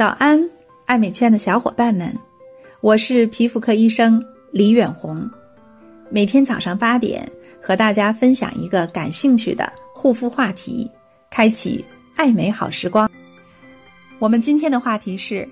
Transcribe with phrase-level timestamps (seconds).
[0.00, 0.48] 早安，
[0.86, 2.10] 爱美圈的小伙伴们，
[2.80, 4.18] 我是皮肤科医生
[4.50, 5.30] 李远红。
[6.08, 7.30] 每天早上八点，
[7.62, 10.90] 和大家分享一个感兴趣的护肤话题，
[11.30, 11.84] 开启
[12.16, 13.10] 爱美好时光。
[14.18, 15.46] 我们今天的话题是：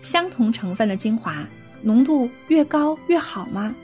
[0.00, 1.44] 相同成分的精华，
[1.82, 3.74] 浓度越高越好吗？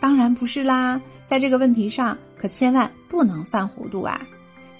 [0.00, 4.20] 当然不是啦，在这个问题上可千万不能犯糊涂啊！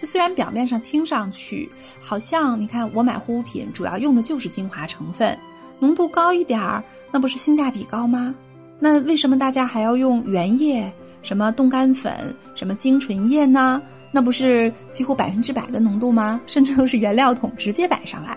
[0.04, 5.36] 虽然表面上听上去好像，你看我买护肤品主要用的就是精华成分，
[5.78, 8.34] 浓度高一点儿，那不是性价比高吗？
[8.78, 13.80] 那为什么大家还要用原液、什么冻干粉、什么精纯液呢？
[14.10, 16.40] 那不是几乎百分之百的浓度吗？
[16.46, 18.36] 甚至都是原料桶直接摆上来。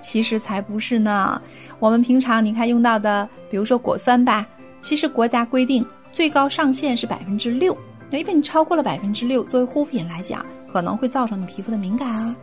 [0.00, 1.40] 其实才不是呢。
[1.78, 4.46] 我们平常你看用到的，比如说果酸吧，
[4.80, 7.76] 其实国家规定最高上限是百分之六，
[8.10, 10.44] 因为你超过了百分之六，作为护肤品来讲。
[10.72, 12.36] 可能会造成你皮肤的敏感啊，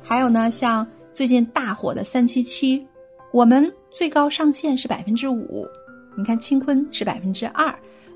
[0.00, 2.86] 还有呢，像最近大火的三七七，
[3.32, 5.66] 我们最高上限是百分之五，
[6.16, 7.74] 你看清坤是百分之二，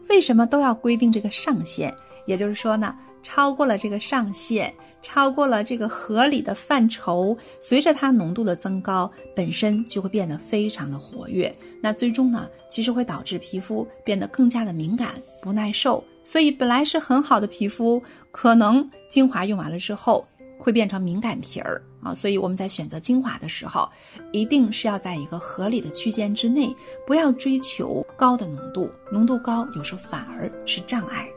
[0.08, 1.92] 为什么都要规定这个上限？
[2.26, 16.04] 也就是说呢，超过了这个上限，超过了这个合理的范畴，随着它浓度的增高，本身就会变得非常的活跃，那最终呢，其实会导致皮肤变得更加的敏感、不耐受。
[16.24, 20.26] 所以本来是很好的皮肤，可能精华用完了之后
[20.58, 22.12] 会变成敏感皮儿啊。
[22.14, 23.88] 所以我们在选择精华的时候，
[24.32, 26.74] 一定是要在一个合理的区间之内，
[27.06, 31.28] 不要追求高的浓度，浓度高有时候反而是障碍。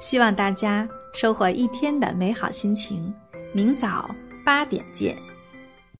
[0.00, 3.12] 希望大家收获一天的美好心情，
[3.52, 4.08] 明早
[4.44, 5.16] 八点见。